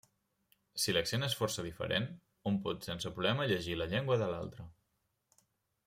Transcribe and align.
Si 0.83 0.95
l'accent 0.95 1.25
és 1.27 1.35
força 1.41 1.65
diferent, 1.67 2.09
hom 2.51 2.57
pot 2.65 2.89
sense 2.89 3.13
problema 3.19 3.49
llegir 3.53 3.79
la 3.83 3.89
llengua 3.93 4.19
de 4.23 4.35
l'altre. 4.35 4.71